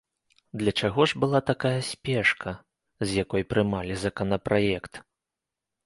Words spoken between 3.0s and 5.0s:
з якой прымалі законапраект?